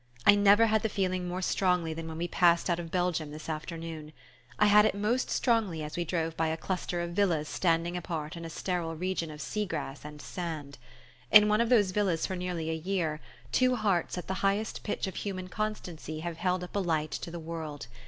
I 0.25 0.33
never 0.33 0.65
had 0.65 0.81
the 0.81 0.89
feeling 0.89 1.27
more 1.27 1.43
strongly 1.43 1.93
than 1.93 2.07
when 2.07 2.17
we 2.17 2.27
passed 2.27 2.71
out 2.71 2.79
of 2.79 2.89
Belgium 2.89 3.29
this 3.29 3.47
afternoon. 3.47 4.13
I 4.57 4.65
had 4.65 4.83
it 4.83 4.95
most 4.95 5.29
strongly 5.29 5.83
as 5.83 5.95
we 5.95 6.03
drove 6.05 6.35
by 6.35 6.47
a 6.47 6.57
cluster 6.57 7.01
of 7.01 7.11
villas 7.11 7.47
standing 7.47 7.95
apart 7.95 8.35
in 8.35 8.43
a 8.43 8.49
sterile 8.49 8.95
region 8.95 9.29
of 9.29 9.41
sea 9.43 9.67
grass 9.67 10.03
and 10.03 10.19
sand. 10.19 10.79
In 11.31 11.47
one 11.49 11.61
of 11.61 11.69
those 11.69 11.91
villas 11.91 12.25
for 12.25 12.35
nearly 12.35 12.71
a 12.71 12.73
year, 12.73 13.21
two 13.51 13.75
hearts 13.75 14.17
at 14.17 14.25
the 14.27 14.33
highest 14.41 14.81
pitch 14.81 15.05
of 15.05 15.17
human 15.17 15.49
constancy 15.49 16.21
have 16.21 16.37
held 16.37 16.63
up 16.63 16.75
a 16.75 16.79
light 16.79 17.11
to 17.11 17.29
the 17.29 17.37
world. 17.39 17.85